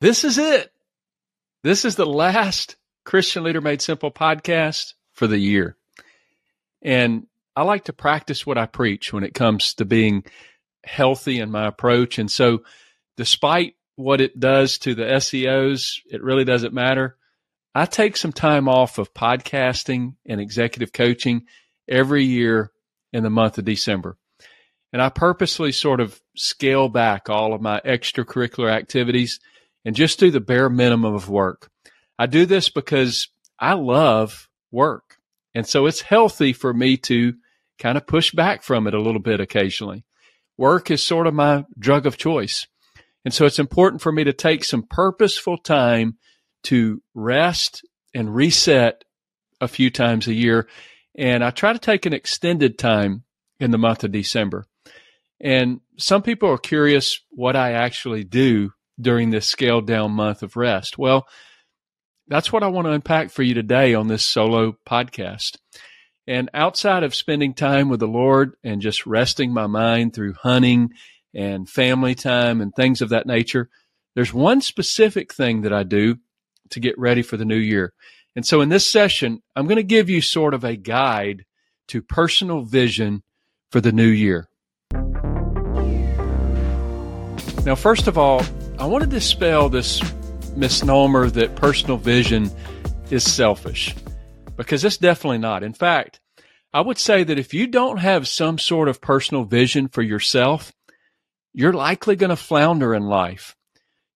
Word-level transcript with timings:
This 0.00 0.24
is 0.24 0.38
it. 0.38 0.72
This 1.62 1.84
is 1.84 1.96
the 1.96 2.06
last 2.06 2.76
Christian 3.04 3.44
Leader 3.44 3.60
Made 3.60 3.82
Simple 3.82 4.10
podcast 4.10 4.94
for 5.12 5.26
the 5.26 5.36
year. 5.36 5.76
And 6.80 7.26
I 7.54 7.64
like 7.64 7.84
to 7.84 7.92
practice 7.92 8.46
what 8.46 8.56
I 8.56 8.64
preach 8.64 9.12
when 9.12 9.24
it 9.24 9.34
comes 9.34 9.74
to 9.74 9.84
being 9.84 10.24
healthy 10.82 11.38
in 11.38 11.50
my 11.50 11.66
approach. 11.66 12.18
And 12.18 12.30
so, 12.30 12.62
despite 13.18 13.74
what 13.96 14.22
it 14.22 14.40
does 14.40 14.78
to 14.78 14.94
the 14.94 15.02
SEOs, 15.02 15.98
it 16.10 16.22
really 16.22 16.44
doesn't 16.44 16.72
matter. 16.72 17.18
I 17.74 17.84
take 17.84 18.16
some 18.16 18.32
time 18.32 18.70
off 18.70 18.96
of 18.96 19.12
podcasting 19.12 20.14
and 20.24 20.40
executive 20.40 20.94
coaching 20.94 21.42
every 21.86 22.24
year 22.24 22.72
in 23.12 23.22
the 23.22 23.28
month 23.28 23.58
of 23.58 23.66
December. 23.66 24.16
And 24.94 25.02
I 25.02 25.10
purposely 25.10 25.72
sort 25.72 26.00
of 26.00 26.18
scale 26.36 26.88
back 26.88 27.28
all 27.28 27.52
of 27.52 27.60
my 27.60 27.80
extracurricular 27.80 28.72
activities 28.72 29.40
and 29.84 29.96
just 29.96 30.18
do 30.18 30.30
the 30.30 30.40
bare 30.40 30.68
minimum 30.68 31.14
of 31.14 31.28
work. 31.28 31.70
I 32.18 32.26
do 32.26 32.46
this 32.46 32.68
because 32.68 33.28
I 33.58 33.74
love 33.74 34.48
work. 34.70 35.16
And 35.54 35.66
so 35.66 35.86
it's 35.86 36.02
healthy 36.02 36.52
for 36.52 36.72
me 36.72 36.96
to 36.98 37.34
kind 37.78 37.96
of 37.96 38.06
push 38.06 38.32
back 38.32 38.62
from 38.62 38.86
it 38.86 38.94
a 38.94 39.00
little 39.00 39.20
bit 39.20 39.40
occasionally. 39.40 40.04
Work 40.56 40.90
is 40.90 41.04
sort 41.04 41.26
of 41.26 41.34
my 41.34 41.64
drug 41.78 42.06
of 42.06 42.18
choice. 42.18 42.66
And 43.24 43.32
so 43.34 43.46
it's 43.46 43.58
important 43.58 44.02
for 44.02 44.12
me 44.12 44.24
to 44.24 44.32
take 44.32 44.64
some 44.64 44.82
purposeful 44.82 45.58
time 45.58 46.18
to 46.64 47.02
rest 47.14 47.82
and 48.14 48.34
reset 48.34 49.04
a 49.60 49.68
few 49.68 49.90
times 49.90 50.26
a 50.26 50.34
year. 50.34 50.68
And 51.16 51.42
I 51.42 51.50
try 51.50 51.72
to 51.72 51.78
take 51.78 52.06
an 52.06 52.12
extended 52.12 52.78
time 52.78 53.24
in 53.58 53.70
the 53.70 53.78
month 53.78 54.04
of 54.04 54.12
December. 54.12 54.66
And 55.40 55.80
some 55.96 56.22
people 56.22 56.50
are 56.50 56.58
curious 56.58 57.20
what 57.30 57.56
I 57.56 57.72
actually 57.72 58.24
do 58.24 58.72
during 59.00 59.30
this 59.30 59.46
scaled 59.46 59.86
down 59.86 60.12
month 60.12 60.42
of 60.42 60.56
rest. 60.56 60.98
Well, 60.98 61.26
that's 62.28 62.52
what 62.52 62.62
I 62.62 62.68
want 62.68 62.86
to 62.86 62.92
unpack 62.92 63.30
for 63.30 63.42
you 63.42 63.54
today 63.54 63.94
on 63.94 64.08
this 64.08 64.22
solo 64.22 64.76
podcast. 64.88 65.56
And 66.26 66.48
outside 66.54 67.02
of 67.02 67.14
spending 67.14 67.54
time 67.54 67.88
with 67.88 67.98
the 67.98 68.06
Lord 68.06 68.54
and 68.62 68.80
just 68.80 69.04
resting 69.06 69.52
my 69.52 69.66
mind 69.66 70.14
through 70.14 70.34
hunting 70.34 70.90
and 71.34 71.68
family 71.68 72.14
time 72.14 72.60
and 72.60 72.72
things 72.72 73.02
of 73.02 73.08
that 73.08 73.26
nature, 73.26 73.68
there's 74.14 74.32
one 74.32 74.60
specific 74.60 75.34
thing 75.34 75.62
that 75.62 75.72
I 75.72 75.82
do 75.82 76.18
to 76.70 76.80
get 76.80 76.98
ready 76.98 77.22
for 77.22 77.36
the 77.36 77.44
new 77.44 77.56
year. 77.56 77.92
And 78.36 78.46
so 78.46 78.60
in 78.60 78.68
this 78.68 78.86
session, 78.86 79.42
I'm 79.56 79.66
going 79.66 79.76
to 79.76 79.82
give 79.82 80.08
you 80.08 80.20
sort 80.20 80.54
of 80.54 80.62
a 80.62 80.76
guide 80.76 81.44
to 81.88 82.00
personal 82.00 82.62
vision 82.62 83.24
for 83.72 83.80
the 83.80 83.92
new 83.92 84.06
year. 84.06 84.48
Now, 87.64 87.74
first 87.74 88.06
of 88.06 88.16
all, 88.16 88.42
I 88.80 88.86
want 88.86 89.04
to 89.04 89.10
dispel 89.10 89.68
this 89.68 90.00
misnomer 90.56 91.28
that 91.28 91.54
personal 91.54 91.98
vision 91.98 92.50
is 93.10 93.30
selfish 93.30 93.94
because 94.56 94.82
it's 94.86 94.96
definitely 94.96 95.36
not. 95.36 95.62
In 95.62 95.74
fact, 95.74 96.18
I 96.72 96.80
would 96.80 96.96
say 96.96 97.22
that 97.22 97.38
if 97.38 97.52
you 97.52 97.66
don't 97.66 97.98
have 97.98 98.26
some 98.26 98.56
sort 98.56 98.88
of 98.88 99.02
personal 99.02 99.44
vision 99.44 99.88
for 99.88 100.00
yourself, 100.00 100.72
you're 101.52 101.74
likely 101.74 102.16
going 102.16 102.30
to 102.30 102.36
flounder 102.36 102.94
in 102.94 103.02
life. 103.02 103.54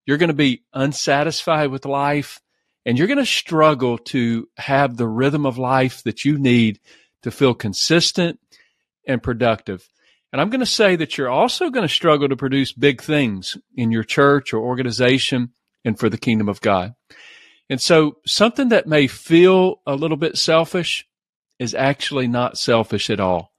You're 0.07 0.17
going 0.17 0.29
to 0.29 0.35
be 0.35 0.63
unsatisfied 0.73 1.69
with 1.69 1.85
life 1.85 2.41
and 2.87 2.97
you're 2.97 3.07
going 3.07 3.19
to 3.19 3.27
struggle 3.27 3.99
to 3.99 4.49
have 4.57 4.97
the 4.97 5.07
rhythm 5.07 5.45
of 5.45 5.59
life 5.59 6.03
that 6.05 6.25
you 6.25 6.39
need 6.39 6.81
to 7.21 7.31
feel 7.31 7.53
consistent 7.53 8.41
and 9.07 9.23
productive. 9.23 9.87
And 10.35 10.41
I'm 10.41 10.51
going 10.51 10.59
to 10.59 10.67
say 10.67 10.97
that 10.97 11.17
you're 11.17 11.31
also 11.31 11.71
going 11.71 11.87
to 11.87 11.95
struggle 11.95 12.29
to 12.29 12.35
produce 12.35 12.73
big 12.73 13.01
things 13.01 13.57
in 13.77 13.93
your 13.93 14.03
church 14.03 14.53
or 14.53 14.59
organization 14.59 15.53
and 15.85 15.97
for 15.97 16.09
the 16.09 16.19
kingdom 16.19 16.49
of 16.49 16.61
God. 16.61 16.97
And 17.71 17.81
so 17.81 18.17
something 18.27 18.71
that 18.71 18.89
may 18.89 19.07
feel 19.07 19.77
a 19.87 19.95
little 19.95 20.17
bit 20.17 20.37
selfish 20.37 21.07
is 21.61 21.73
actually 21.73 22.27
not 22.27 22.59
selfish 22.59 23.11
at 23.11 23.21
all. 23.21 23.53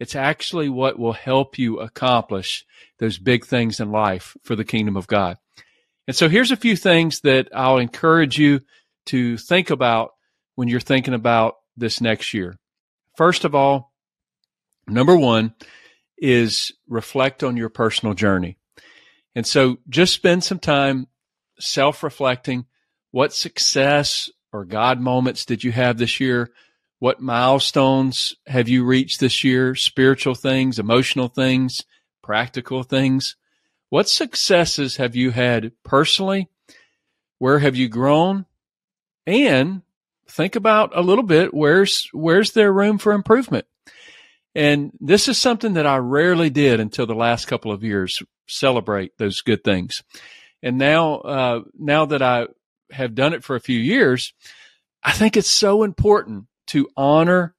It's 0.00 0.16
actually 0.16 0.68
what 0.68 0.98
will 0.98 1.12
help 1.12 1.60
you 1.60 1.78
accomplish 1.78 2.64
those 2.98 3.18
big 3.18 3.46
things 3.46 3.78
in 3.78 3.92
life 3.92 4.36
for 4.42 4.56
the 4.56 4.64
kingdom 4.64 4.96
of 4.96 5.06
God. 5.06 5.36
And 6.08 6.16
so 6.16 6.28
here's 6.28 6.50
a 6.50 6.56
few 6.56 6.74
things 6.74 7.20
that 7.20 7.50
I'll 7.54 7.78
encourage 7.78 8.36
you 8.36 8.62
to 9.06 9.36
think 9.36 9.70
about 9.70 10.10
when 10.56 10.66
you're 10.66 10.80
thinking 10.80 11.14
about 11.14 11.54
this 11.76 12.00
next 12.00 12.34
year. 12.34 12.58
First 13.16 13.44
of 13.44 13.54
all, 13.54 13.92
number 14.88 15.16
one 15.16 15.54
is 16.18 16.72
reflect 16.88 17.42
on 17.42 17.56
your 17.56 17.68
personal 17.68 18.14
journey. 18.14 18.56
And 19.34 19.46
so 19.46 19.78
just 19.88 20.14
spend 20.14 20.44
some 20.44 20.58
time 20.58 21.08
self 21.58 22.02
reflecting. 22.02 22.66
What 23.10 23.32
success 23.32 24.30
or 24.52 24.64
God 24.64 25.00
moments 25.00 25.44
did 25.44 25.64
you 25.64 25.72
have 25.72 25.98
this 25.98 26.20
year? 26.20 26.50
What 26.98 27.20
milestones 27.20 28.34
have 28.46 28.68
you 28.68 28.84
reached 28.84 29.20
this 29.20 29.44
year? 29.44 29.74
Spiritual 29.74 30.34
things, 30.34 30.78
emotional 30.78 31.28
things, 31.28 31.84
practical 32.22 32.82
things. 32.82 33.36
What 33.90 34.08
successes 34.08 34.96
have 34.96 35.14
you 35.14 35.30
had 35.30 35.72
personally? 35.84 36.48
Where 37.38 37.58
have 37.58 37.76
you 37.76 37.88
grown? 37.88 38.46
And 39.26 39.82
think 40.28 40.56
about 40.56 40.96
a 40.96 41.02
little 41.02 41.24
bit 41.24 41.52
where's 41.52 42.08
where's 42.12 42.52
there 42.52 42.72
room 42.72 42.98
for 42.98 43.12
improvement? 43.12 43.66
And 44.56 44.92
this 45.00 45.28
is 45.28 45.36
something 45.36 45.74
that 45.74 45.86
I 45.86 45.98
rarely 45.98 46.48
did 46.48 46.80
until 46.80 47.06
the 47.06 47.14
last 47.14 47.44
couple 47.44 47.70
of 47.70 47.84
years 47.84 48.22
celebrate 48.48 49.18
those 49.18 49.42
good 49.42 49.62
things. 49.62 50.02
And 50.62 50.78
now 50.78 51.16
uh, 51.16 51.60
now 51.78 52.06
that 52.06 52.22
I 52.22 52.46
have 52.90 53.14
done 53.14 53.34
it 53.34 53.44
for 53.44 53.54
a 53.54 53.60
few 53.60 53.78
years, 53.78 54.32
I 55.02 55.12
think 55.12 55.36
it's 55.36 55.50
so 55.50 55.82
important 55.82 56.46
to 56.68 56.88
honor 56.96 57.54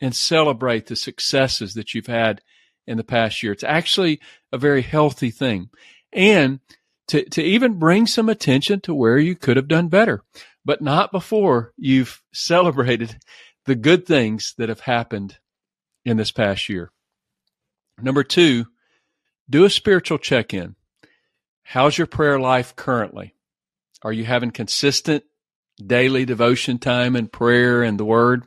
and 0.00 0.16
celebrate 0.16 0.86
the 0.86 0.96
successes 0.96 1.74
that 1.74 1.92
you've 1.92 2.06
had 2.06 2.40
in 2.86 2.96
the 2.96 3.04
past 3.04 3.42
year. 3.42 3.52
It's 3.52 3.62
actually 3.62 4.18
a 4.50 4.56
very 4.56 4.80
healthy 4.80 5.30
thing. 5.30 5.68
And 6.10 6.60
to, 7.08 7.22
to 7.28 7.42
even 7.42 7.78
bring 7.78 8.06
some 8.06 8.30
attention 8.30 8.80
to 8.80 8.94
where 8.94 9.18
you 9.18 9.36
could 9.36 9.58
have 9.58 9.68
done 9.68 9.88
better, 9.88 10.22
but 10.64 10.80
not 10.80 11.12
before 11.12 11.74
you've 11.76 12.22
celebrated 12.32 13.18
the 13.66 13.74
good 13.74 14.06
things 14.06 14.54
that 14.56 14.70
have 14.70 14.80
happened 14.80 15.36
in 16.04 16.16
this 16.16 16.32
past 16.32 16.68
year. 16.68 16.90
Number 18.00 18.24
two, 18.24 18.66
do 19.48 19.64
a 19.64 19.70
spiritual 19.70 20.18
check 20.18 20.54
in. 20.54 20.76
How's 21.62 21.98
your 21.98 22.06
prayer 22.06 22.40
life 22.40 22.74
currently? 22.76 23.34
Are 24.02 24.12
you 24.12 24.24
having 24.24 24.50
consistent 24.50 25.24
daily 25.84 26.24
devotion 26.24 26.78
time 26.78 27.16
and 27.16 27.30
prayer 27.30 27.82
and 27.82 27.98
the 27.98 28.04
word? 28.04 28.44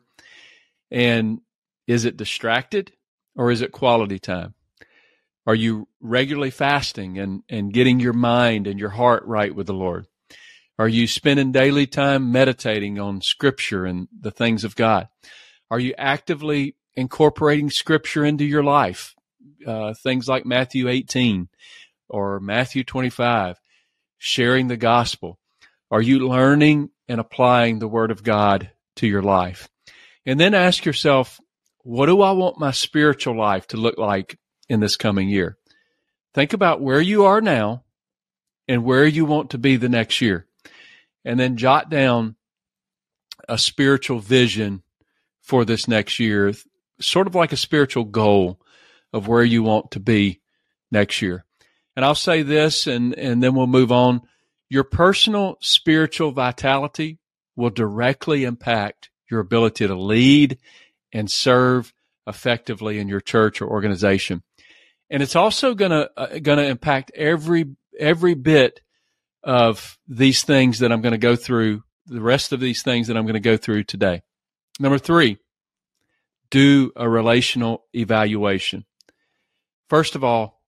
And 0.91 1.41
is 1.87 2.05
it 2.05 2.17
distracted? 2.17 2.93
or 3.35 3.51
is 3.51 3.61
it 3.61 3.71
quality 3.71 4.19
time? 4.19 4.53
Are 5.45 5.55
you 5.55 5.87
regularly 5.99 6.51
fasting 6.51 7.17
and, 7.17 7.43
and 7.49 7.73
getting 7.73 7.99
your 7.99 8.13
mind 8.13 8.67
and 8.67 8.79
your 8.79 8.89
heart 8.89 9.23
right 9.25 9.53
with 9.53 9.67
the 9.67 9.73
Lord? 9.73 10.07
Are 10.79 10.87
you 10.87 11.05
spending 11.05 11.51
daily 11.51 11.85
time 11.85 12.31
meditating 12.31 12.99
on 12.99 13.21
scripture 13.21 13.85
and 13.85 14.07
the 14.17 14.31
things 14.31 14.63
of 14.63 14.75
God? 14.75 15.07
Are 15.69 15.79
you 15.79 15.93
actively 15.97 16.75
incorporating 16.95 17.69
scripture 17.69 18.25
into 18.25 18.45
your 18.45 18.63
life? 18.63 19.15
Uh, 19.65 19.93
things 19.93 20.27
like 20.27 20.45
Matthew 20.45 20.89
18 20.89 21.47
or 22.09 22.39
Matthew 22.39 22.83
25, 22.83 23.59
sharing 24.17 24.67
the 24.67 24.77
gospel. 24.77 25.39
Are 25.89 26.01
you 26.01 26.27
learning 26.27 26.89
and 27.07 27.19
applying 27.19 27.79
the 27.79 27.87
word 27.87 28.11
of 28.11 28.23
God 28.23 28.71
to 28.97 29.07
your 29.07 29.21
life? 29.21 29.69
And 30.25 30.39
then 30.39 30.53
ask 30.53 30.85
yourself, 30.85 31.39
what 31.83 32.05
do 32.05 32.21
I 32.21 32.31
want 32.31 32.59
my 32.59 32.71
spiritual 32.71 33.37
life 33.37 33.67
to 33.67 33.77
look 33.77 33.97
like 33.97 34.37
in 34.69 34.79
this 34.79 34.95
coming 34.95 35.29
year? 35.29 35.57
Think 36.33 36.53
about 36.53 36.81
where 36.81 37.01
you 37.01 37.25
are 37.25 37.41
now 37.41 37.83
and 38.67 38.83
where 38.83 39.05
you 39.05 39.25
want 39.25 39.51
to 39.51 39.57
be 39.57 39.75
the 39.75 39.89
next 39.89 40.21
year. 40.21 40.47
And 41.25 41.39
then 41.39 41.57
jot 41.57 41.89
down 41.89 42.35
a 43.47 43.57
spiritual 43.57 44.19
vision 44.19 44.83
for 45.41 45.65
this 45.65 45.87
next 45.87 46.19
year, 46.19 46.53
sort 47.03 47.27
of 47.27 47.35
like 47.35 47.51
a 47.51 47.57
spiritual 47.57 48.05
goal 48.05 48.59
of 49.11 49.27
where 49.27 49.43
you 49.43 49.63
want 49.63 49.91
to 49.91 49.99
be 49.99 50.41
next 50.91 51.21
year. 51.21 51.45
And 51.95 52.03
I'll 52.03 52.15
say 52.15 52.41
this 52.41 52.87
and, 52.87 53.13
and 53.13 53.41
then 53.41 53.53
we'll 53.53 53.67
move 53.67 53.91
on. 53.91 54.21
Your 54.69 54.83
personal 54.83 55.57
spiritual 55.61 56.31
vitality 56.31 57.19
will 57.55 57.69
directly 57.69 58.43
impact 58.43 59.09
your 59.29 59.39
ability 59.39 59.85
to 59.87 59.95
lead 59.95 60.57
and 61.11 61.29
serve 61.29 61.93
effectively 62.25 62.99
in 62.99 63.07
your 63.07 63.21
church 63.21 63.61
or 63.61 63.69
organization. 63.69 64.41
And 65.09 65.21
it's 65.21 65.35
also 65.35 65.75
going 65.75 65.91
to 65.91 66.09
uh, 66.17 66.39
going 66.39 66.57
to 66.57 66.65
impact 66.65 67.11
every 67.13 67.75
every 67.99 68.33
bit 68.33 68.79
of 69.43 69.99
these 70.07 70.43
things 70.43 70.79
that 70.79 70.91
I'm 70.91 71.01
going 71.01 71.11
to 71.11 71.17
go 71.17 71.35
through, 71.35 71.83
the 72.07 72.21
rest 72.21 72.51
of 72.53 72.59
these 72.59 72.81
things 72.81 73.07
that 73.07 73.17
I'm 73.17 73.25
going 73.25 73.33
to 73.33 73.39
go 73.39 73.57
through 73.57 73.83
today. 73.83 74.21
Number 74.79 74.97
3, 74.97 75.37
do 76.53 76.91
a 76.95 77.09
relational 77.09 77.83
evaluation. 77.95 78.85
First 79.89 80.13
of 80.13 80.23
all, 80.23 80.61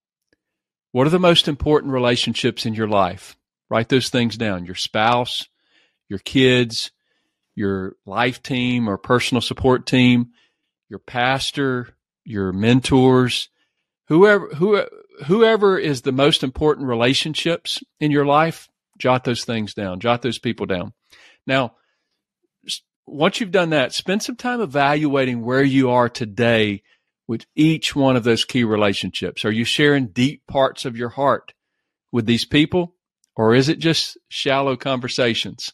what 0.93 1.05
are 1.05 1.11
the 1.11 1.19
most 1.19 1.47
important 1.47 1.93
relationships 1.93 2.65
in 2.65 2.73
your 2.73 2.87
life? 2.87 3.37
Write 3.69 3.89
those 3.89 4.09
things 4.09 4.35
down. 4.35 4.65
Your 4.65 4.73
spouse, 4.73 5.47
your 6.09 6.17
kids, 6.17 6.89
your 7.53 7.97
life 8.03 8.41
team 8.41 8.89
or 8.89 8.97
personal 8.97 9.41
support 9.41 9.85
team, 9.85 10.29
your 10.89 10.97
pastor, 10.97 11.95
your 12.23 12.51
mentors, 12.51 13.49
whoever, 14.07 14.47
who, 14.55 14.83
whoever 15.27 15.77
is 15.77 16.01
the 16.01 16.11
most 16.11 16.43
important 16.43 16.87
relationships 16.87 17.83
in 17.99 18.09
your 18.09 18.25
life, 18.25 18.69
jot 18.97 19.23
those 19.23 19.45
things 19.45 19.75
down, 19.75 19.99
jot 19.99 20.23
those 20.23 20.39
people 20.39 20.65
down. 20.65 20.93
Now, 21.45 21.75
once 23.05 23.39
you've 23.39 23.51
done 23.51 23.69
that, 23.69 23.93
spend 23.93 24.23
some 24.23 24.35
time 24.35 24.61
evaluating 24.61 25.43
where 25.43 25.63
you 25.63 25.89
are 25.89 26.09
today 26.09 26.81
with 27.27 27.45
each 27.55 27.95
one 27.95 28.15
of 28.15 28.23
those 28.23 28.45
key 28.45 28.63
relationships. 28.63 29.45
Are 29.45 29.51
you 29.51 29.63
sharing 29.63 30.07
deep 30.07 30.45
parts 30.47 30.85
of 30.85 30.97
your 30.97 31.09
heart 31.09 31.53
with 32.11 32.25
these 32.25 32.45
people 32.45 32.95
or 33.35 33.53
is 33.53 33.69
it 33.69 33.79
just 33.79 34.17
shallow 34.29 34.75
conversations? 34.75 35.73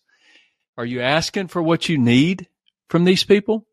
Are 0.78 0.86
you 0.86 1.02
asking 1.02 1.48
for 1.48 1.62
what 1.62 1.90
you 1.90 1.98
need 1.98 2.48
from 2.90 3.04
these 3.04 3.24
people? 3.24 3.68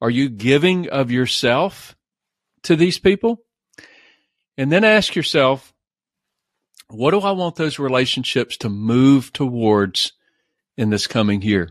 Are 0.00 0.10
you 0.10 0.28
giving 0.28 0.88
of 0.88 1.10
yourself 1.10 1.96
to 2.64 2.76
these 2.76 2.98
people? 2.98 3.42
And 4.58 4.70
then 4.70 4.84
ask 4.84 5.14
yourself, 5.14 5.72
what 6.88 7.12
do 7.12 7.20
I 7.20 7.30
want 7.30 7.56
those 7.56 7.78
relationships 7.78 8.56
to 8.58 8.68
move 8.68 9.32
towards 9.32 10.12
in 10.76 10.90
this 10.90 11.06
coming 11.06 11.40
year? 11.40 11.70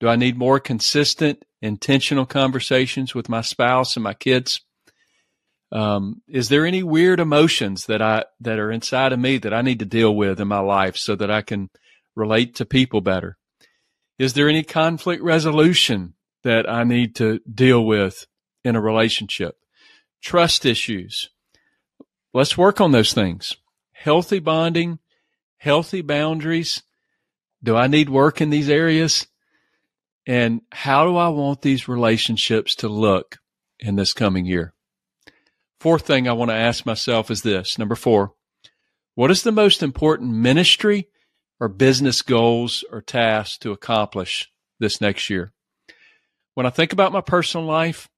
Do 0.00 0.08
I 0.08 0.16
need 0.16 0.38
more 0.38 0.60
consistent, 0.60 1.44
intentional 1.60 2.26
conversations 2.26 3.14
with 3.14 3.28
my 3.28 3.40
spouse 3.40 3.96
and 3.96 4.04
my 4.04 4.14
kids? 4.14 4.60
Um, 5.70 6.22
is 6.28 6.48
there 6.48 6.64
any 6.64 6.82
weird 6.82 7.20
emotions 7.20 7.86
that 7.86 8.00
I 8.00 8.24
that 8.40 8.58
are 8.58 8.70
inside 8.70 9.12
of 9.12 9.18
me 9.18 9.38
that 9.38 9.52
I 9.52 9.60
need 9.60 9.80
to 9.80 9.84
deal 9.84 10.14
with 10.14 10.40
in 10.40 10.48
my 10.48 10.60
life 10.60 10.96
so 10.96 11.14
that 11.16 11.30
I 11.30 11.42
can 11.42 11.68
relate 12.14 12.54
to 12.56 12.64
people 12.64 13.00
better? 13.00 13.36
Is 14.18 14.32
there 14.32 14.48
any 14.48 14.62
conflict 14.62 15.22
resolution 15.22 16.14
that 16.42 16.68
I 16.68 16.84
need 16.84 17.14
to 17.16 17.40
deal 17.40 17.84
with 17.84 18.26
in 18.64 18.76
a 18.76 18.80
relationship? 18.80 19.56
Trust 20.22 20.64
issues. 20.64 21.28
Let's 22.32 22.56
work 22.58 22.80
on 22.80 22.92
those 22.92 23.12
things. 23.12 23.56
Healthy 23.92 24.38
bonding, 24.38 24.98
healthy 25.58 26.02
boundaries. 26.02 26.82
Do 27.62 27.76
I 27.76 27.88
need 27.88 28.08
work 28.08 28.40
in 28.40 28.50
these 28.50 28.70
areas? 28.70 29.26
And 30.28 30.60
how 30.70 31.06
do 31.06 31.16
I 31.16 31.28
want 31.28 31.62
these 31.62 31.88
relationships 31.88 32.74
to 32.76 32.88
look 32.88 33.38
in 33.80 33.96
this 33.96 34.12
coming 34.12 34.44
year? 34.44 34.74
Fourth 35.80 36.06
thing 36.06 36.28
I 36.28 36.34
want 36.34 36.50
to 36.50 36.54
ask 36.54 36.84
myself 36.84 37.30
is 37.30 37.40
this. 37.40 37.78
Number 37.78 37.94
four, 37.94 38.34
what 39.14 39.30
is 39.30 39.42
the 39.42 39.52
most 39.52 39.82
important 39.82 40.30
ministry 40.34 41.08
or 41.58 41.68
business 41.68 42.20
goals 42.20 42.84
or 42.92 43.00
tasks 43.00 43.56
to 43.60 43.72
accomplish 43.72 44.52
this 44.78 45.00
next 45.00 45.30
year? 45.30 45.50
When 46.52 46.66
I 46.66 46.70
think 46.70 46.92
about 46.92 47.12
my 47.12 47.22
personal 47.22 47.66
life 47.66 48.10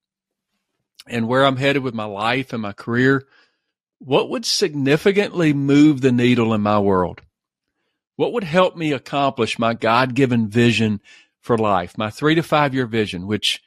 and 1.07 1.29
where 1.29 1.47
I'm 1.47 1.59
headed 1.59 1.85
with 1.85 1.95
my 1.95 2.07
life 2.07 2.53
and 2.53 2.61
my 2.61 2.73
career, 2.73 3.29
what 4.01 4.31
would 4.31 4.45
significantly 4.45 5.53
move 5.53 6.01
the 6.01 6.11
needle 6.11 6.55
in 6.55 6.61
my 6.61 6.81
world? 6.81 7.21
What 8.17 8.33
would 8.33 8.45
help 8.45 8.77
me 8.77 8.91
accomplish 8.91 9.61
my 9.61 9.75
God 9.75 10.15
given 10.15 10.49
vision 10.49 11.01
for 11.41 11.57
life, 11.57 11.97
my 11.97 12.11
three 12.11 12.35
to 12.35 12.43
five 12.43 12.75
year 12.75 12.87
vision, 12.87 13.27
which 13.27 13.61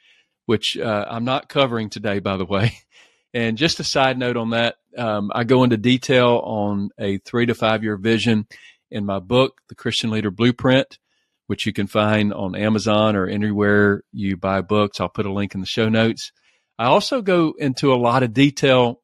which 0.45 0.77
uh, 0.77 1.05
I'm 1.09 1.25
not 1.25 1.49
covering 1.49 1.89
today, 1.89 2.19
by 2.19 2.37
the 2.37 2.45
way. 2.45 2.73
And 3.35 3.57
just 3.57 3.79
a 3.79 3.83
side 3.83 4.19
note 4.19 4.37
on 4.37 4.51
that, 4.51 4.75
um, 4.95 5.31
I 5.33 5.43
go 5.43 5.63
into 5.63 5.75
detail 5.75 6.39
on 6.43 6.91
a 6.99 7.17
three 7.17 7.47
to 7.47 7.55
five 7.55 7.83
year 7.83 7.97
vision 7.97 8.45
in 8.91 9.07
my 9.07 9.17
book, 9.17 9.59
The 9.69 9.75
Christian 9.75 10.11
Leader 10.11 10.29
Blueprint, 10.29 10.99
which 11.47 11.65
you 11.65 11.73
can 11.73 11.87
find 11.87 12.31
on 12.31 12.55
Amazon 12.55 13.15
or 13.15 13.25
anywhere 13.25 14.03
you 14.11 14.37
buy 14.37 14.61
books. 14.61 14.99
I'll 14.99 15.09
put 15.09 15.25
a 15.25 15.33
link 15.33 15.55
in 15.55 15.61
the 15.61 15.65
show 15.65 15.89
notes. 15.89 16.31
I 16.77 16.85
also 16.85 17.23
go 17.23 17.55
into 17.57 17.91
a 17.91 17.95
lot 17.95 18.21
of 18.21 18.33
detail 18.33 19.01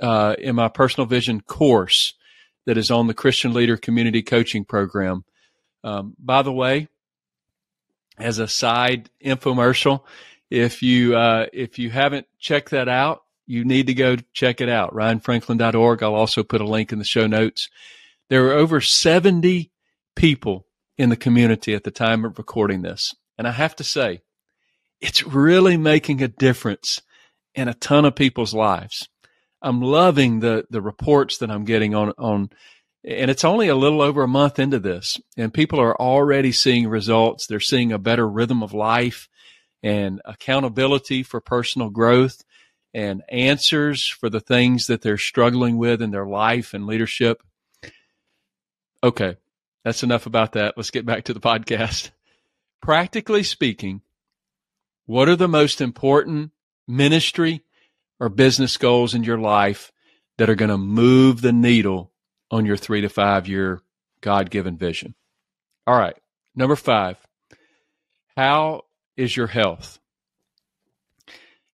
uh, 0.00 0.36
in 0.38 0.54
my 0.54 0.68
personal 0.68 1.06
vision 1.06 1.40
course 1.40 2.14
that 2.66 2.78
is 2.78 2.90
on 2.90 3.06
the 3.06 3.14
Christian 3.14 3.52
Leader 3.52 3.76
Community 3.76 4.22
Coaching 4.22 4.64
Program. 4.64 5.24
Um, 5.82 6.14
by 6.18 6.42
the 6.42 6.52
way, 6.52 6.88
as 8.18 8.38
a 8.38 8.48
side 8.48 9.10
infomercial. 9.24 10.02
If 10.50 10.82
you 10.82 11.16
uh, 11.16 11.46
if 11.52 11.78
you 11.78 11.90
haven't 11.90 12.26
checked 12.38 12.70
that 12.70 12.88
out, 12.88 13.22
you 13.46 13.64
need 13.64 13.86
to 13.86 13.94
go 13.94 14.16
check 14.32 14.60
it 14.60 14.68
out. 14.68 14.94
RyanFranklin.org. 14.94 16.02
I'll 16.02 16.14
also 16.14 16.42
put 16.42 16.60
a 16.60 16.66
link 16.66 16.92
in 16.92 16.98
the 16.98 17.04
show 17.04 17.26
notes. 17.26 17.68
There 18.28 18.48
are 18.48 18.54
over 18.54 18.80
70 18.80 19.70
people 20.14 20.66
in 20.98 21.10
the 21.10 21.16
community 21.16 21.74
at 21.74 21.84
the 21.84 21.90
time 21.90 22.24
of 22.24 22.38
recording 22.38 22.82
this. 22.82 23.14
And 23.38 23.46
I 23.46 23.52
have 23.52 23.76
to 23.76 23.84
say, 23.84 24.22
it's 25.00 25.24
really 25.24 25.76
making 25.76 26.22
a 26.22 26.28
difference 26.28 27.02
in 27.54 27.68
a 27.68 27.74
ton 27.74 28.04
of 28.04 28.16
people's 28.16 28.54
lives. 28.54 29.08
I'm 29.62 29.80
loving 29.80 30.40
the, 30.40 30.64
the 30.70 30.82
reports 30.82 31.38
that 31.38 31.50
I'm 31.50 31.64
getting 31.64 31.94
on, 31.94 32.12
on 32.18 32.50
and 33.06 33.30
it's 33.30 33.44
only 33.44 33.68
a 33.68 33.76
little 33.76 34.02
over 34.02 34.24
a 34.24 34.28
month 34.28 34.58
into 34.58 34.80
this, 34.80 35.20
and 35.36 35.54
people 35.54 35.80
are 35.80 35.96
already 35.96 36.50
seeing 36.50 36.88
results. 36.88 37.46
They're 37.46 37.60
seeing 37.60 37.92
a 37.92 37.98
better 37.98 38.28
rhythm 38.28 38.62
of 38.64 38.74
life 38.74 39.28
and 39.82 40.20
accountability 40.24 41.22
for 41.22 41.40
personal 41.40 41.88
growth 41.88 42.42
and 42.92 43.22
answers 43.28 44.08
for 44.08 44.28
the 44.28 44.40
things 44.40 44.88
that 44.88 45.02
they're 45.02 45.18
struggling 45.18 45.76
with 45.76 46.02
in 46.02 46.10
their 46.10 46.26
life 46.26 46.74
and 46.74 46.86
leadership. 46.86 47.42
Okay, 49.04 49.36
that's 49.84 50.02
enough 50.02 50.26
about 50.26 50.52
that. 50.52 50.74
Let's 50.76 50.90
get 50.90 51.06
back 51.06 51.24
to 51.24 51.34
the 51.34 51.40
podcast. 51.40 52.10
Practically 52.82 53.44
speaking, 53.44 54.00
what 55.04 55.28
are 55.28 55.36
the 55.36 55.46
most 55.46 55.80
important 55.80 56.50
ministry 56.88 57.62
or 58.18 58.28
business 58.28 58.76
goals 58.76 59.14
in 59.14 59.22
your 59.22 59.38
life 59.38 59.92
that 60.38 60.50
are 60.50 60.56
going 60.56 60.70
to 60.70 60.78
move 60.78 61.40
the 61.40 61.52
needle 61.52 62.10
on 62.50 62.66
your 62.66 62.76
three 62.76 63.00
to 63.00 63.08
five 63.08 63.48
year 63.48 63.80
God 64.20 64.50
given 64.50 64.76
vision. 64.76 65.14
All 65.86 65.98
right. 65.98 66.16
Number 66.54 66.76
five, 66.76 67.18
how 68.36 68.82
is 69.16 69.36
your 69.36 69.46
health? 69.46 69.98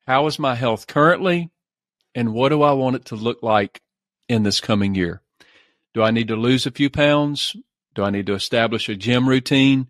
How 0.07 0.27
is 0.27 0.39
my 0.39 0.55
health 0.55 0.87
currently? 0.87 1.51
And 2.15 2.35
what 2.35 2.51
do 2.51 2.63
I 2.63 2.73
want 2.73 2.97
it 2.97 3.05
to 3.07 3.17
look 3.17 3.43
like 3.43 3.81
in 4.29 4.43
this 4.43 4.61
coming 4.61 4.95
year? 4.95 5.23
Do 5.95 6.03
I 6.03 6.11
need 6.11 6.29
to 6.29 6.37
lose 6.37 6.67
a 6.67 6.71
few 6.71 6.91
pounds? 6.91 7.57
Do 7.95 8.03
I 8.03 8.11
need 8.11 8.27
to 8.27 8.35
establish 8.35 8.89
a 8.89 8.97
gym 8.97 9.29
routine? 9.29 9.89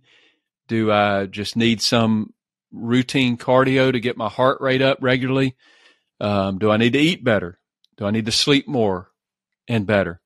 Do 0.69 0.93
I 0.93 1.27
just 1.27 1.57
need 1.57 1.81
some 1.81 2.33
routine 2.73 3.37
cardio 3.37 3.93
to 3.93 4.01
get 4.01 4.17
my 4.17 4.29
heart 4.29 4.61
rate 4.61 4.83
up 4.83 4.99
regularly? 5.01 5.57
Um, 6.21 6.59
do 6.59 6.71
I 6.71 6.77
need 6.77 6.93
to 6.93 6.99
eat 6.99 7.25
better? 7.25 7.59
Do 7.97 8.07
I 8.07 8.11
need 8.11 8.27
to 8.27 8.33
sleep 8.33 8.69
more 8.69 9.11
and 9.69 9.87
better? 9.87 10.21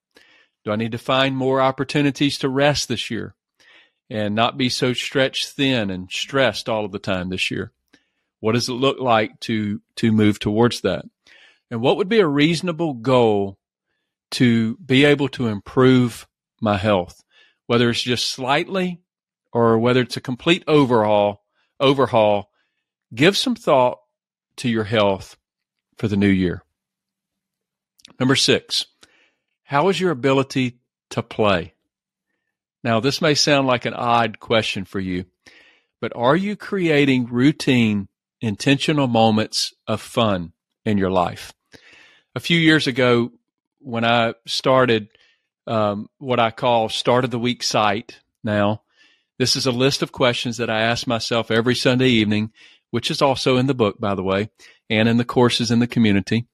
Do 0.67 0.73
I 0.73 0.77
need 0.77 0.93
to 0.93 0.99
find 0.99 1.37
more 1.37 1.61
opportunities 1.61 2.39
to 2.39 2.49
rest 2.49 2.89
this 2.89 3.09
year 3.09 3.37
and 4.11 4.35
not 4.35 4.59
be 4.59 4.69
so 4.69 4.95
stretched 4.95 5.51
thin 5.51 5.91
and 5.91 6.11
stressed 6.11 6.69
all 6.69 6.85
of 6.85 6.91
the 6.91 6.99
time 6.99 7.29
this 7.29 7.53
year? 7.53 7.71
What 8.41 8.55
does 8.55 8.69
it 8.69 8.73
look 8.73 8.99
like 8.99 9.39
to 9.43 9.81
to 9.95 10.11
move 10.11 10.41
towards 10.41 10.81
that? 10.81 11.05
And 11.71 11.81
what 11.81 11.97
would 11.97 12.09
be 12.09 12.19
a 12.19 12.27
reasonable 12.27 12.95
goal 12.95 13.61
to 14.33 14.77
be 14.79 15.05
able 15.05 15.29
to 15.31 15.47
improve 15.47 16.27
my 16.61 16.77
health, 16.77 17.23
whether 17.69 17.89
it's 17.89 18.03
just 18.03 18.29
slightly 18.29 19.01
or 19.53 19.79
whether 19.79 20.01
it's 20.01 20.17
a 20.17 20.21
complete 20.21 20.65
overhaul, 20.67 21.45
overhaul, 21.79 22.51
give 23.15 23.37
some 23.37 23.55
thought 23.55 24.01
to 24.57 24.69
your 24.69 24.85
health 24.85 25.37
for 25.97 26.09
the 26.09 26.17
new 26.17 26.27
year. 26.27 26.65
Number 28.19 28.35
six, 28.35 28.87
how 29.67 29.89
is 29.89 30.01
your 30.01 30.13
ability 30.13 30.79
to 31.11 31.23
play? 31.23 31.75
Now, 32.85 33.01
this 33.01 33.21
may 33.21 33.35
sound 33.35 33.67
like 33.67 33.85
an 33.85 33.95
odd 33.95 34.39
question 34.39 34.85
for 34.85 35.01
you, 35.01 35.25
but 36.01 36.15
are 36.15 36.37
you 36.37 36.55
creating 36.55 37.27
routine, 37.27 38.07
intentional 38.41 39.09
moments 39.09 39.75
of 39.89 40.01
fun 40.01 40.53
in 40.85 40.99
your 40.99 41.11
life? 41.11 41.53
A 42.37 42.41
few 42.41 42.59
years 42.59 42.87
ago, 42.87 43.33
when 43.81 44.05
I 44.05 44.35
started 44.47 45.09
um, 45.67 46.09
what 46.19 46.39
I 46.39 46.53
call 46.53 46.89
start 46.89 47.25
of 47.25 47.33
the 47.33 47.39
week 47.39 47.65
site 47.65 48.21
now, 48.45 48.83
this 49.39 49.57
is 49.57 49.67
a 49.67 49.73
list 49.73 50.01
of 50.01 50.13
questions 50.13 50.59
that 50.59 50.71
I 50.71 50.83
ask 50.83 51.09
myself 51.09 51.51
every 51.51 51.75
Sunday 51.75 52.09
evening, 52.09 52.53
which 52.93 53.11
is 53.11 53.21
also 53.21 53.57
in 53.57 53.67
the 53.67 53.75
book, 53.75 53.99
by 53.99 54.15
the 54.15 54.23
way, 54.23 54.49
and 54.89 55.09
in 55.09 55.17
the 55.17 55.25
courses 55.25 55.73
in 55.73 55.81
the 55.81 55.89
community. 55.89 56.47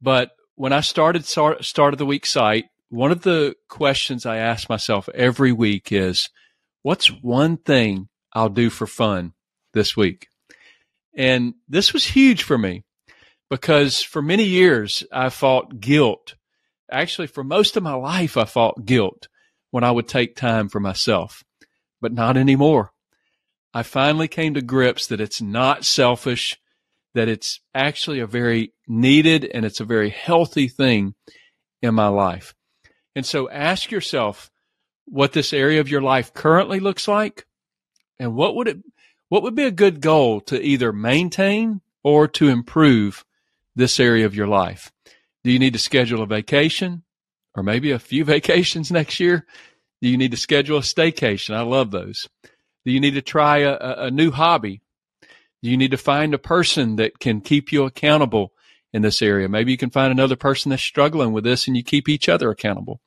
But 0.00 0.30
when 0.58 0.72
I 0.72 0.80
started 0.80 1.24
start, 1.24 1.64
start 1.64 1.94
of 1.94 1.98
the 1.98 2.04
week 2.04 2.26
site, 2.26 2.64
one 2.88 3.12
of 3.12 3.22
the 3.22 3.54
questions 3.68 4.26
I 4.26 4.38
ask 4.38 4.68
myself 4.68 5.08
every 5.14 5.52
week 5.52 5.92
is, 5.92 6.30
what's 6.82 7.06
one 7.06 7.58
thing 7.58 8.08
I'll 8.32 8.48
do 8.48 8.68
for 8.68 8.88
fun 8.88 9.34
this 9.72 9.96
week? 9.96 10.26
And 11.16 11.54
this 11.68 11.92
was 11.92 12.04
huge 12.04 12.42
for 12.42 12.58
me 12.58 12.82
because 13.48 14.02
for 14.02 14.20
many 14.20 14.42
years 14.42 15.04
I 15.12 15.28
fought 15.28 15.78
guilt. 15.78 16.34
Actually, 16.90 17.28
for 17.28 17.44
most 17.44 17.76
of 17.76 17.84
my 17.84 17.94
life, 17.94 18.36
I 18.36 18.44
fought 18.44 18.84
guilt 18.84 19.28
when 19.70 19.84
I 19.84 19.92
would 19.92 20.08
take 20.08 20.34
time 20.34 20.68
for 20.68 20.80
myself, 20.80 21.44
but 22.00 22.12
not 22.12 22.36
anymore. 22.36 22.90
I 23.72 23.84
finally 23.84 24.26
came 24.26 24.54
to 24.54 24.62
grips 24.62 25.06
that 25.06 25.20
it's 25.20 25.40
not 25.40 25.84
selfish, 25.84 26.58
that 27.14 27.28
it's 27.28 27.60
actually 27.74 28.20
a 28.20 28.26
very 28.26 28.72
needed 28.86 29.44
and 29.44 29.64
it's 29.64 29.80
a 29.80 29.84
very 29.84 30.10
healthy 30.10 30.68
thing 30.68 31.14
in 31.82 31.94
my 31.94 32.08
life. 32.08 32.54
And 33.14 33.24
so 33.24 33.50
ask 33.50 33.90
yourself 33.90 34.50
what 35.06 35.32
this 35.32 35.52
area 35.52 35.80
of 35.80 35.88
your 35.88 36.02
life 36.02 36.34
currently 36.34 36.80
looks 36.80 37.08
like 37.08 37.46
and 38.18 38.34
what 38.34 38.54
would 38.56 38.68
it 38.68 38.78
what 39.28 39.42
would 39.42 39.54
be 39.54 39.64
a 39.64 39.70
good 39.70 40.00
goal 40.00 40.40
to 40.42 40.60
either 40.62 40.92
maintain 40.92 41.82
or 42.02 42.26
to 42.28 42.48
improve 42.48 43.24
this 43.76 44.00
area 44.00 44.24
of 44.24 44.34
your 44.34 44.46
life? 44.46 44.90
Do 45.44 45.50
you 45.50 45.58
need 45.58 45.74
to 45.74 45.78
schedule 45.78 46.22
a 46.22 46.26
vacation 46.26 47.02
or 47.54 47.62
maybe 47.62 47.90
a 47.90 47.98
few 47.98 48.24
vacations 48.36 48.90
next 48.90 49.20
year? 49.20 49.46
Do 50.00 50.08
you 50.08 50.16
need 50.16 50.30
to 50.30 50.36
schedule 50.36 50.78
a 50.78 50.82
staycation? 50.82 51.54
I 51.54 51.62
love 51.62 51.90
those. 51.90 52.28
Do 52.84 52.92
you 52.92 53.00
need 53.00 53.14
to 53.14 53.22
try 53.22 53.58
a, 53.58 53.76
a 54.04 54.10
new 54.10 54.30
hobby? 54.30 54.80
You 55.60 55.76
need 55.76 55.90
to 55.90 55.96
find 55.96 56.34
a 56.34 56.38
person 56.38 56.96
that 56.96 57.18
can 57.18 57.40
keep 57.40 57.72
you 57.72 57.84
accountable 57.84 58.52
in 58.92 59.02
this 59.02 59.20
area? 59.22 59.48
Maybe 59.48 59.72
you 59.72 59.78
can 59.78 59.90
find 59.90 60.12
another 60.12 60.36
person 60.36 60.70
that's 60.70 60.82
struggling 60.82 61.32
with 61.32 61.44
this 61.44 61.66
and 61.66 61.76
you 61.76 61.82
keep 61.82 62.08
each 62.08 62.28
other 62.28 62.50
accountable. 62.50 63.00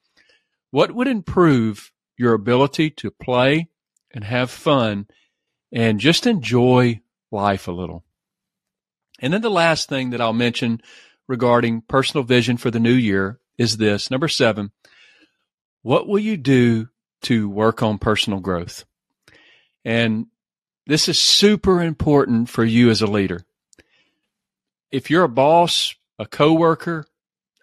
What 0.69 0.91
would 0.93 1.07
improve 1.07 1.91
your 2.17 2.33
ability 2.33 2.91
to 2.91 3.11
play 3.11 3.69
and 4.13 4.23
have 4.23 4.51
fun 4.51 5.07
and 5.71 5.99
just 5.99 6.27
enjoy 6.27 7.01
life 7.31 7.67
a 7.67 7.71
little? 7.71 8.03
And 9.19 9.33
then 9.33 9.41
the 9.41 9.49
last 9.49 9.87
thing 9.87 10.09
that 10.09 10.21
I'll 10.21 10.33
mention 10.33 10.81
regarding 11.27 11.81
personal 11.81 12.23
vision 12.23 12.57
for 12.57 12.71
the 12.71 12.79
new 12.79 12.93
year 12.93 13.39
is 13.57 13.77
this 13.77 14.11
number 14.11 14.27
seven. 14.27 14.71
What 15.83 16.07
will 16.07 16.19
you 16.19 16.37
do 16.37 16.89
to 17.23 17.49
work 17.49 17.81
on 17.81 17.99
personal 17.99 18.39
growth? 18.39 18.85
And 19.85 20.27
this 20.87 21.07
is 21.07 21.19
super 21.19 21.81
important 21.81 22.49
for 22.49 22.63
you 22.63 22.89
as 22.89 23.01
a 23.01 23.07
leader. 23.07 23.45
If 24.91 25.09
you're 25.09 25.23
a 25.23 25.29
boss, 25.29 25.95
a 26.17 26.25
coworker, 26.25 27.05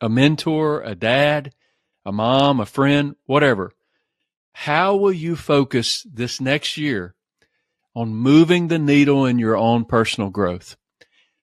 a 0.00 0.08
mentor, 0.08 0.82
a 0.82 0.94
dad, 0.94 1.52
a 2.04 2.12
mom, 2.12 2.60
a 2.60 2.66
friend, 2.66 3.16
whatever, 3.26 3.72
how 4.52 4.96
will 4.96 5.12
you 5.12 5.37
focus 5.37 6.06
this 6.10 6.40
next 6.40 6.76
year 6.76 7.14
on 7.94 8.14
moving 8.14 8.68
the 8.68 8.78
needle 8.78 9.26
in 9.26 9.38
your 9.38 9.56
own 9.56 9.84
personal 9.84 10.30
growth? 10.30 10.76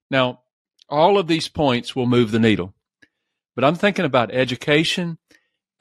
Now, 0.10 0.42
all 0.88 1.18
of 1.18 1.28
these 1.28 1.48
points 1.48 1.96
will 1.96 2.06
move 2.06 2.32
the 2.32 2.40
needle, 2.40 2.74
but 3.56 3.64
I'm 3.64 3.76
thinking 3.76 4.06
about 4.06 4.34
education 4.34 5.18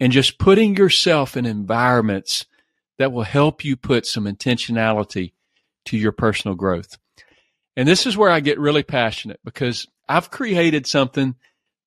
and 0.00 0.12
just 0.12 0.38
putting 0.38 0.76
yourself 0.76 1.36
in 1.36 1.46
environments 1.46 2.46
that 2.98 3.12
will 3.12 3.22
help 3.22 3.64
you 3.64 3.76
put 3.76 4.06
some 4.06 4.24
intentionality 4.24 5.33
to 5.86 5.96
your 5.96 6.12
personal 6.12 6.54
growth. 6.54 6.98
And 7.76 7.88
this 7.88 8.06
is 8.06 8.16
where 8.16 8.30
I 8.30 8.40
get 8.40 8.58
really 8.58 8.82
passionate 8.82 9.40
because 9.44 9.86
I've 10.08 10.30
created 10.30 10.86
something 10.86 11.34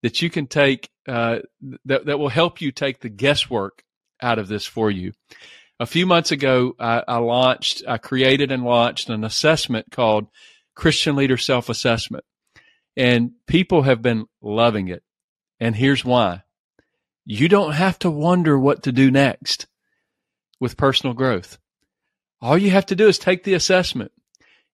that 0.03 0.21
you 0.21 0.29
can 0.29 0.47
take 0.47 0.89
uh, 1.07 1.39
that 1.85 2.05
that 2.05 2.19
will 2.19 2.29
help 2.29 2.61
you 2.61 2.71
take 2.71 2.99
the 2.99 3.09
guesswork 3.09 3.83
out 4.21 4.39
of 4.39 4.47
this 4.47 4.65
for 4.65 4.91
you. 4.91 5.13
A 5.79 5.85
few 5.85 6.05
months 6.05 6.31
ago, 6.31 6.75
I, 6.79 7.03
I 7.07 7.17
launched, 7.17 7.83
I 7.87 7.97
created 7.97 8.51
and 8.51 8.63
launched 8.63 9.09
an 9.09 9.23
assessment 9.23 9.91
called 9.91 10.27
Christian 10.75 11.15
Leader 11.15 11.37
Self 11.37 11.69
Assessment, 11.69 12.25
and 12.95 13.31
people 13.45 13.83
have 13.83 14.01
been 14.01 14.25
loving 14.41 14.87
it. 14.87 15.03
And 15.59 15.75
here's 15.75 16.03
why: 16.03 16.43
you 17.25 17.47
don't 17.47 17.73
have 17.73 17.99
to 17.99 18.11
wonder 18.11 18.57
what 18.59 18.83
to 18.83 18.91
do 18.91 19.11
next 19.11 19.67
with 20.59 20.77
personal 20.77 21.13
growth. 21.13 21.57
All 22.41 22.57
you 22.57 22.69
have 22.71 22.85
to 22.87 22.95
do 22.95 23.07
is 23.07 23.17
take 23.17 23.43
the 23.43 23.53
assessment 23.53 24.11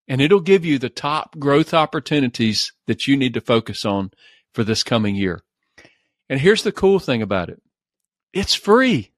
and 0.07 0.21
it'll 0.21 0.41
give 0.41 0.65
you 0.65 0.77
the 0.77 0.89
top 0.89 1.39
growth 1.39 1.73
opportunities 1.73 2.73
that 2.87 3.07
you 3.07 3.15
need 3.15 3.33
to 3.33 3.41
focus 3.41 3.85
on 3.85 4.11
for 4.53 4.63
this 4.63 4.83
coming 4.83 5.15
year. 5.15 5.41
And 6.29 6.39
here's 6.39 6.63
the 6.63 6.71
cool 6.71 6.99
thing 6.99 7.21
about 7.21 7.49
it. 7.49 7.61
It's 8.33 8.53
free. 8.53 9.11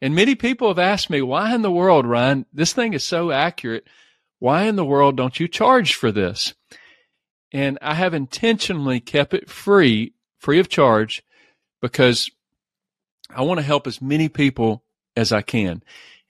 And 0.00 0.14
many 0.14 0.34
people 0.34 0.68
have 0.68 0.78
asked 0.78 1.10
me, 1.10 1.22
why 1.22 1.54
in 1.54 1.62
the 1.62 1.70
world, 1.70 2.06
Ryan, 2.06 2.46
this 2.52 2.72
thing 2.72 2.92
is 2.92 3.04
so 3.04 3.30
accurate. 3.30 3.86
Why 4.38 4.64
in 4.64 4.76
the 4.76 4.84
world 4.84 5.16
don't 5.16 5.38
you 5.38 5.46
charge 5.46 5.94
for 5.94 6.10
this? 6.10 6.54
And 7.52 7.78
I 7.80 7.94
have 7.94 8.14
intentionally 8.14 8.98
kept 8.98 9.34
it 9.34 9.48
free, 9.48 10.14
free 10.38 10.58
of 10.58 10.68
charge, 10.68 11.22
because 11.80 12.30
I 13.30 13.42
want 13.42 13.58
to 13.58 13.66
help 13.66 13.86
as 13.86 14.02
many 14.02 14.28
people 14.28 14.82
as 15.14 15.32
I 15.32 15.42
can. 15.42 15.82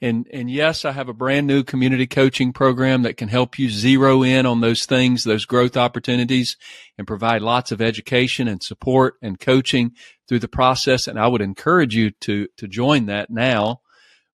And, 0.02 0.26
and 0.32 0.50
yes, 0.50 0.84
I 0.84 0.90
have 0.90 1.08
a 1.08 1.14
brand 1.14 1.46
new 1.46 1.62
community 1.62 2.08
coaching 2.08 2.52
program 2.52 3.02
that 3.02 3.16
can 3.16 3.28
help 3.28 3.56
you 3.56 3.70
zero 3.70 4.24
in 4.24 4.46
on 4.46 4.60
those 4.60 4.84
things, 4.84 5.22
those 5.22 5.44
growth 5.44 5.76
opportunities 5.76 6.56
and 6.98 7.06
provide 7.06 7.40
lots 7.40 7.70
of 7.70 7.80
education 7.80 8.48
and 8.48 8.60
support 8.60 9.14
and 9.22 9.38
coaching 9.38 9.92
through 10.28 10.40
the 10.40 10.48
process. 10.48 11.06
And 11.06 11.20
I 11.20 11.28
would 11.28 11.40
encourage 11.40 11.94
you 11.94 12.10
to, 12.22 12.48
to 12.56 12.66
join 12.66 13.06
that 13.06 13.30
now. 13.30 13.80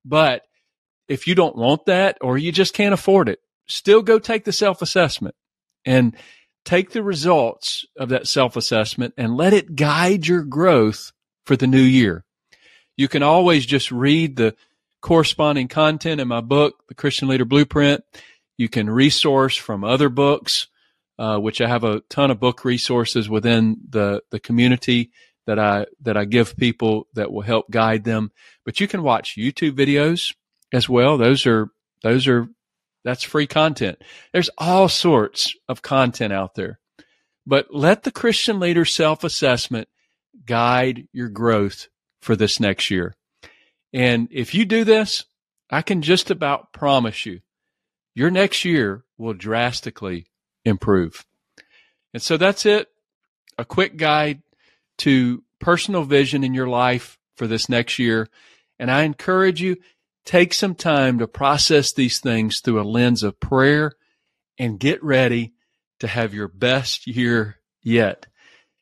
But 0.03 0.41
if 1.07 1.27
you 1.27 1.35
don't 1.35 1.55
want 1.55 1.85
that 1.85 2.17
or 2.19 2.35
you 2.35 2.51
just 2.51 2.73
can't 2.73 2.93
afford 2.93 3.29
it, 3.29 3.37
still 3.67 4.01
go 4.01 4.17
take 4.17 4.45
the 4.45 4.51
self 4.51 4.81
assessment 4.81 5.35
and 5.85 6.17
take 6.65 6.91
the 6.91 7.03
results 7.03 7.85
of 7.95 8.09
that 8.09 8.27
self 8.27 8.55
assessment 8.55 9.13
and 9.17 9.37
let 9.37 9.53
it 9.53 9.75
guide 9.75 10.25
your 10.25 10.41
growth 10.41 11.11
for 11.45 11.55
the 11.55 11.67
new 11.67 11.77
year. 11.79 12.25
You 12.97 13.07
can 13.07 13.21
always 13.21 13.67
just 13.67 13.91
read 13.91 14.35
the 14.35 14.55
corresponding 15.01 15.67
content 15.67 16.21
in 16.21 16.27
my 16.27 16.41
book, 16.41 16.83
The 16.87 16.95
Christian 16.95 17.27
Leader 17.27 17.45
Blueprint. 17.45 18.03
You 18.57 18.69
can 18.69 18.89
resource 18.89 19.55
from 19.55 19.83
other 19.83 20.09
books, 20.09 20.67
uh, 21.17 21.37
which 21.37 21.61
I 21.61 21.67
have 21.67 21.83
a 21.83 22.01
ton 22.09 22.31
of 22.31 22.39
book 22.39 22.65
resources 22.65 23.29
within 23.29 23.77
the, 23.87 24.21
the 24.31 24.39
community 24.39 25.11
that 25.47 25.57
I, 25.57 25.85
that 26.01 26.17
I 26.17 26.25
give 26.25 26.57
people 26.57 27.07
that 27.13 27.31
will 27.31 27.41
help 27.41 27.71
guide 27.71 28.03
them. 28.03 28.31
But 28.65 28.79
you 28.79 28.87
can 28.87 29.01
watch 29.01 29.37
YouTube 29.37 29.71
videos 29.71 30.33
as 30.73 30.87
well. 30.87 31.17
Those 31.17 31.45
are, 31.45 31.69
those 32.03 32.27
are, 32.27 32.47
that's 33.03 33.23
free 33.23 33.47
content. 33.47 34.01
There's 34.33 34.49
all 34.57 34.89
sorts 34.89 35.55
of 35.67 35.81
content 35.81 36.33
out 36.33 36.55
there, 36.55 36.79
but 37.47 37.73
let 37.73 38.03
the 38.03 38.11
Christian 38.11 38.59
leader 38.59 38.85
self 38.85 39.23
assessment 39.23 39.87
guide 40.45 41.07
your 41.13 41.29
growth 41.29 41.87
for 42.21 42.35
this 42.35 42.59
next 42.59 42.91
year. 42.91 43.15
And 43.93 44.27
if 44.31 44.53
you 44.53 44.65
do 44.65 44.83
this, 44.83 45.25
I 45.69 45.81
can 45.81 46.01
just 46.01 46.31
about 46.31 46.73
promise 46.73 47.25
you 47.25 47.41
your 48.15 48.31
next 48.31 48.65
year 48.65 49.05
will 49.17 49.33
drastically 49.33 50.27
improve. 50.65 51.25
And 52.13 52.21
so 52.21 52.37
that's 52.37 52.65
it. 52.65 52.87
A 53.57 53.63
quick 53.63 53.97
guide 53.97 54.41
to 54.99 55.43
personal 55.59 56.03
vision 56.03 56.43
in 56.43 56.53
your 56.53 56.67
life 56.67 57.17
for 57.37 57.47
this 57.47 57.69
next 57.69 57.99
year. 57.99 58.27
And 58.77 58.89
I 58.91 59.03
encourage 59.03 59.61
you, 59.61 59.77
take 60.25 60.53
some 60.53 60.75
time 60.75 61.19
to 61.19 61.27
process 61.27 61.93
these 61.93 62.19
things 62.19 62.59
through 62.59 62.81
a 62.81 62.83
lens 62.83 63.23
of 63.23 63.39
prayer 63.39 63.93
and 64.57 64.79
get 64.79 65.03
ready 65.03 65.53
to 65.99 66.07
have 66.07 66.33
your 66.33 66.47
best 66.47 67.07
year 67.07 67.57
yet. 67.81 68.25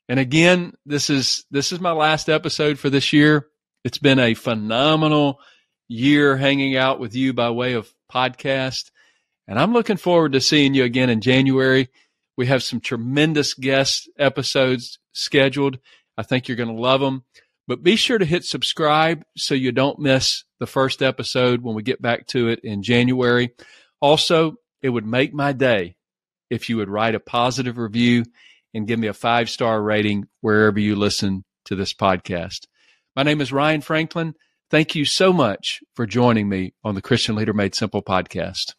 And 0.09 0.19
again, 0.19 0.73
this 0.85 1.09
is, 1.09 1.45
this 1.51 1.71
is 1.71 1.79
my 1.79 1.91
last 1.91 2.29
episode 2.29 2.79
for 2.79 2.89
this 2.89 3.13
year. 3.13 3.47
It's 3.87 3.99
been 3.99 4.19
a 4.19 4.33
phenomenal 4.33 5.39
year 5.87 6.35
hanging 6.35 6.75
out 6.75 6.99
with 6.99 7.15
you 7.15 7.31
by 7.31 7.51
way 7.51 7.71
of 7.71 7.89
podcast. 8.11 8.91
And 9.47 9.57
I'm 9.57 9.71
looking 9.71 9.95
forward 9.95 10.33
to 10.33 10.41
seeing 10.41 10.73
you 10.73 10.83
again 10.83 11.09
in 11.09 11.21
January. 11.21 11.87
We 12.35 12.47
have 12.47 12.63
some 12.63 12.81
tremendous 12.81 13.53
guest 13.53 14.09
episodes 14.19 14.99
scheduled. 15.13 15.79
I 16.17 16.23
think 16.23 16.49
you're 16.49 16.57
going 16.57 16.75
to 16.75 16.81
love 16.81 16.99
them. 16.99 17.23
But 17.65 17.81
be 17.81 17.95
sure 17.95 18.17
to 18.17 18.25
hit 18.25 18.43
subscribe 18.43 19.23
so 19.37 19.55
you 19.55 19.71
don't 19.71 19.99
miss 19.99 20.43
the 20.59 20.67
first 20.67 21.01
episode 21.01 21.63
when 21.63 21.73
we 21.73 21.81
get 21.81 22.01
back 22.01 22.27
to 22.27 22.49
it 22.49 22.59
in 22.65 22.83
January. 22.83 23.53
Also, 24.01 24.57
it 24.81 24.89
would 24.89 25.05
make 25.05 25.33
my 25.33 25.53
day 25.53 25.95
if 26.49 26.67
you 26.67 26.75
would 26.75 26.89
write 26.89 27.15
a 27.15 27.21
positive 27.21 27.77
review 27.77 28.25
and 28.73 28.85
give 28.85 28.99
me 28.99 29.07
a 29.07 29.13
five 29.13 29.49
star 29.49 29.81
rating 29.81 30.27
wherever 30.41 30.77
you 30.77 30.97
listen 30.97 31.45
to 31.63 31.75
this 31.77 31.93
podcast. 31.93 32.67
My 33.17 33.23
name 33.23 33.41
is 33.41 33.51
Ryan 33.51 33.81
Franklin. 33.81 34.35
Thank 34.69 34.93
you 34.93 35.03
so 35.03 35.33
much 35.33 35.79
for 35.95 36.05
joining 36.05 36.47
me 36.49 36.75
on 36.83 36.93
the 36.93 37.01
Christian 37.01 37.35
Leader 37.35 37.51
Made 37.51 37.73
Simple 37.73 38.03
podcast. 38.03 38.75